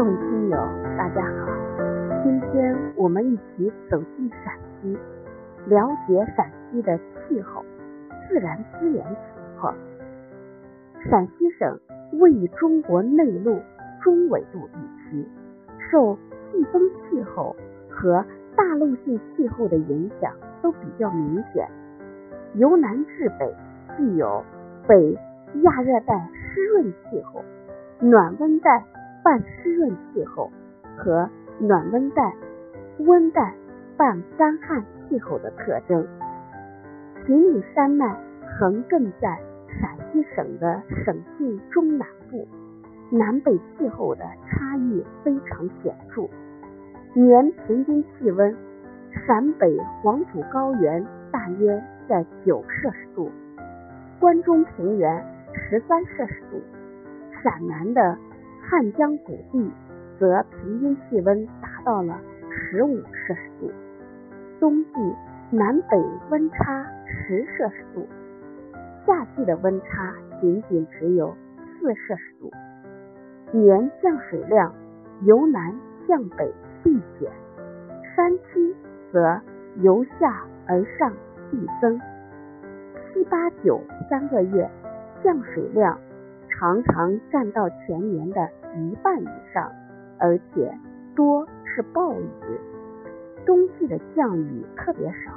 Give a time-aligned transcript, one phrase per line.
[0.00, 0.56] 各位听友，
[0.96, 1.52] 大家好，
[2.24, 4.98] 今天我们一起走进陕西，
[5.66, 7.62] 了解陕西的气候、
[8.26, 9.74] 自然资源情况。
[11.10, 11.78] 陕西省
[12.18, 13.60] 位于中国内陆
[14.00, 15.28] 中纬度地区，
[15.90, 16.16] 受
[16.50, 17.54] 季风气候
[17.90, 18.24] 和
[18.56, 20.32] 大陆性气候的影响
[20.62, 21.68] 都比较明显。
[22.54, 23.54] 由南至北，
[23.98, 24.42] 具有
[24.88, 25.18] 北
[25.60, 27.44] 亚热带湿润气候、
[28.00, 28.82] 暖温带。
[29.22, 30.50] 半湿润气候
[30.96, 31.28] 和
[31.58, 32.34] 暖温带、
[33.00, 33.54] 温带
[33.96, 36.06] 半干旱气候的特征。
[37.26, 38.16] 秦岭山脉
[38.58, 39.38] 横亘在
[39.80, 42.48] 陕西省的省境中南部，
[43.10, 46.28] 南北气候的差异非常显著。
[47.12, 48.56] 年平均气温，
[49.26, 53.30] 陕北黄土高原大约在九摄氏度，
[54.18, 56.62] 关中平原十三摄氏度，
[57.42, 58.16] 陕南的。
[58.70, 59.68] 汉江谷地
[60.16, 63.72] 则平均气温达到了十五摄氏度，
[64.60, 64.90] 冬季
[65.50, 66.00] 南北
[66.30, 68.06] 温差十摄氏度，
[69.04, 71.34] 夏季的温差仅仅只有
[71.80, 72.48] 四摄氏度。
[73.50, 74.72] 年降水量
[75.22, 75.74] 由南
[76.06, 77.28] 向北递减，
[78.14, 78.72] 山区
[79.10, 79.40] 则
[79.78, 81.12] 由下而上
[81.50, 81.98] 递增。
[83.12, 84.70] 七八九三个月
[85.24, 85.98] 降水量
[86.48, 88.48] 常常占到全年的。
[88.76, 89.70] 一半以上，
[90.18, 90.72] 而且
[91.14, 92.28] 多是暴雨，
[93.44, 95.32] 冬季的降雨特别少，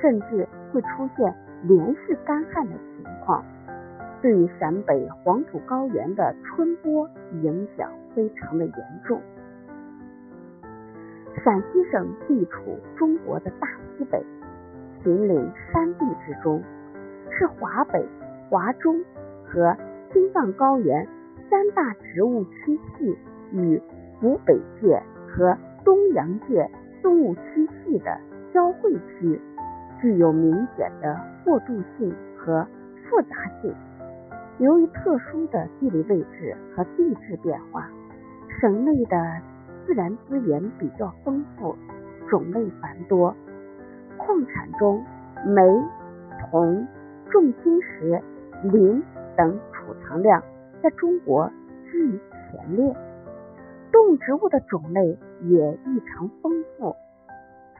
[0.00, 3.44] 甚至会出现连续干旱的情况，
[4.22, 7.08] 对于陕北黄土高原的春播
[7.42, 9.20] 影响非常的严重。
[11.44, 14.24] 陕西省地处中国的大西北，
[15.02, 16.62] 秦岭山地之中，
[17.30, 18.06] 是华北、
[18.48, 19.02] 华中
[19.44, 19.76] 和
[20.12, 21.06] 青藏高原。
[21.50, 23.18] 三大植物区系
[23.50, 23.82] 与
[24.20, 26.70] 湖北界和东洋界
[27.02, 28.16] 动物区系的
[28.54, 29.40] 交汇区，
[30.00, 32.64] 具有明显的过渡性和
[33.02, 33.74] 复杂性。
[34.58, 37.90] 由于特殊的地理位置和地质变化，
[38.60, 39.16] 省内的
[39.84, 41.74] 自然资源比较丰富，
[42.28, 43.34] 种类繁多。
[44.18, 45.04] 矿产中，
[45.44, 45.62] 煤、
[46.38, 46.86] 铜、
[47.28, 48.22] 重金石、
[48.62, 49.02] 磷
[49.36, 50.40] 等储藏量。
[50.82, 51.50] 在中国
[51.84, 52.96] 居于前列，
[53.92, 56.96] 动植物的种类也异常丰富。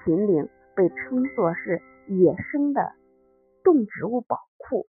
[0.04, 2.92] 秦岭被称作是野生的
[3.64, 4.86] 动植物宝库，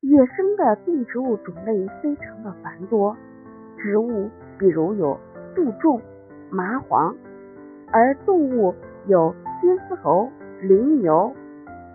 [0.00, 3.16] 野生的动植物种类非常的繁多。
[3.78, 5.18] 植物比如有
[5.54, 6.00] 杜仲、
[6.50, 7.14] 麻黄，
[7.92, 8.74] 而动物
[9.06, 10.30] 有金丝猴、
[10.62, 11.34] 羚牛、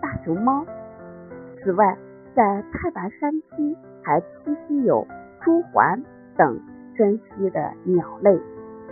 [0.00, 0.64] 大熊猫。
[1.62, 1.98] 此外，
[2.34, 5.06] 在太白山区还栖息有。
[5.44, 6.00] 朱鹮
[6.36, 6.60] 等
[6.96, 8.40] 珍稀的鸟类，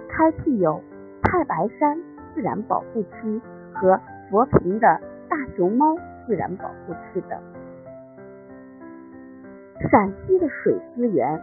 [0.08, 0.82] 开辟有
[1.22, 1.96] 太白山
[2.34, 3.40] 自然保护区
[3.72, 5.96] 和佛坪的大熊猫
[6.26, 7.38] 自然保护区等。
[9.90, 11.40] 陕西的水资源，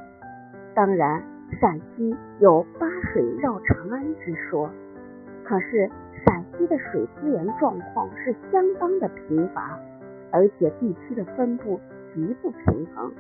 [0.76, 1.24] 当然
[1.62, 4.70] 陕西有八水绕长安之说，
[5.46, 5.90] 可是
[6.26, 9.80] 陕西的水资源状况是相当的贫乏，
[10.32, 11.80] 而且地区的分布
[12.14, 13.12] 极不平衡，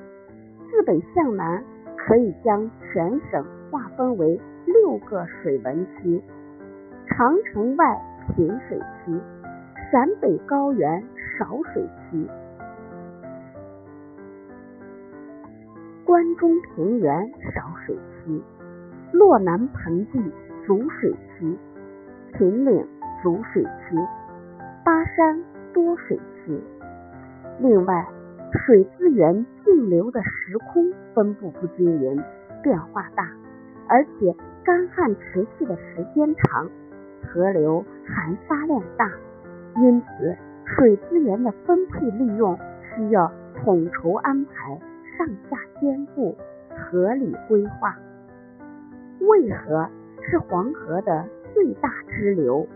[0.69, 1.63] 自北向南。
[2.07, 6.23] 可以将全省划分为六个水文区：
[7.05, 8.01] 长城外
[8.33, 9.19] 贫水区、
[9.91, 11.03] 陕北高原
[11.37, 12.25] 少水区、
[16.05, 18.41] 关中平原少水区、
[19.11, 20.31] 洛南盆地
[20.65, 21.57] 足水区、
[22.37, 22.87] 秦岭
[23.21, 23.97] 足水区、
[24.85, 25.43] 巴山
[25.73, 26.57] 多水区。
[27.59, 28.07] 另外，
[28.65, 32.23] 水资源径流的时空分布不均匀，
[32.61, 33.27] 变化大，
[33.87, 36.69] 而且干旱持续的时间长，
[37.23, 39.11] 河流含沙量大，
[39.77, 44.79] 因此水资源的分配利用需要统筹安排，
[45.17, 46.37] 上下兼顾，
[46.69, 47.97] 合理规划。
[49.21, 49.89] 渭河
[50.21, 52.67] 是黄河的最大支流，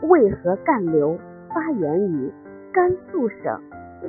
[0.00, 1.18] 渭河干流
[1.50, 2.32] 发源于
[2.72, 3.60] 甘肃省。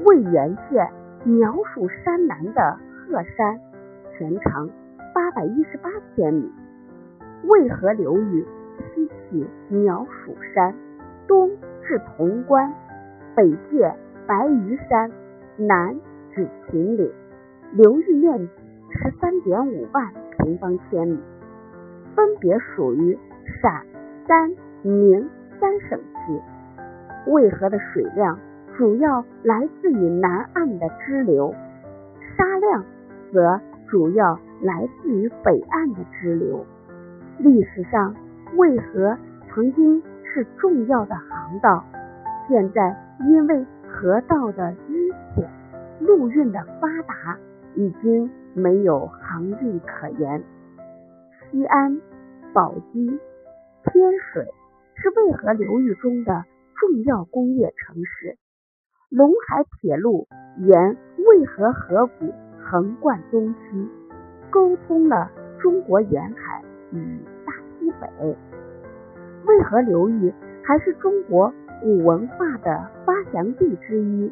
[0.05, 0.87] 渭源县
[1.25, 2.77] 苗属山南的
[3.09, 3.59] 鹤山，
[4.11, 4.69] 全长
[5.15, 6.51] 八百一十八千米。
[7.43, 8.45] 渭河流域
[8.77, 10.75] 西起苗属山，
[11.27, 11.49] 东
[11.83, 12.73] 至潼关，
[13.35, 13.93] 北界
[14.27, 15.11] 白鱼山，
[15.55, 15.95] 南
[16.35, 17.11] 至秦岭，
[17.71, 18.49] 流域面积
[18.91, 21.17] 十三点五万平方千米，
[22.15, 23.17] 分别属于
[23.61, 23.85] 陕、
[24.27, 25.29] 甘、宁
[25.59, 27.31] 三省区。
[27.31, 28.37] 渭河的水量。
[28.77, 31.51] 主要来自于南岸的支流，
[32.37, 32.85] 沙量
[33.31, 36.65] 则主要来自于北岸的支流。
[37.37, 38.15] 历史上
[38.55, 39.17] 渭河
[39.49, 41.83] 曾经是重要的航道，
[42.47, 42.95] 现在
[43.29, 45.49] 因为河道的淤浅，
[45.99, 47.37] 陆运的发达，
[47.75, 50.43] 已经没有航运可言。
[51.51, 52.01] 西安、
[52.53, 53.07] 宝鸡、
[53.83, 54.45] 天水
[54.95, 56.43] 是渭河流域中的
[56.75, 58.37] 重要工业城市。
[59.09, 60.27] 陇海铁路
[60.57, 62.33] 沿渭河河谷
[62.69, 63.89] 横贯东西，
[64.49, 66.61] 沟通了中国沿海
[66.91, 68.37] 与大西北。
[69.45, 74.29] 渭河流域还是中国古文化的发祥地之一，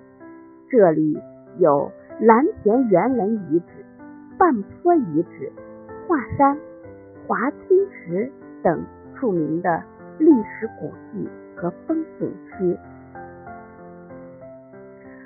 [0.69, 1.17] 这里
[1.59, 1.89] 有
[2.19, 3.85] 蓝田猿人遗址、
[4.37, 5.49] 半坡遗址、
[6.05, 6.57] 华山、
[7.25, 8.29] 华清池
[8.61, 8.83] 等
[9.17, 9.81] 著名的
[10.19, 12.77] 历史古迹和风景区。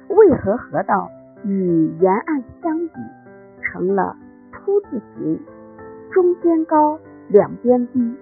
[0.09, 1.09] 渭河河道
[1.45, 2.93] 与沿岸相比，
[3.61, 4.15] 成了
[4.51, 5.39] 凸字形，
[6.11, 6.99] 中间高，
[7.29, 8.15] 两边低，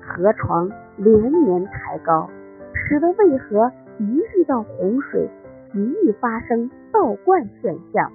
[0.00, 2.28] 河床连年抬高，
[2.74, 4.04] 使得渭河一
[4.36, 5.28] 遇到洪水，
[5.72, 8.10] 极易发生倒灌现象。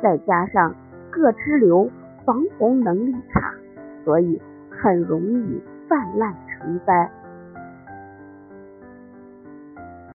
[0.00, 0.74] 再加上
[1.10, 1.90] 各支流
[2.24, 3.52] 防洪能力差，
[4.04, 4.40] 所以
[4.70, 7.10] 很容易泛滥成灾。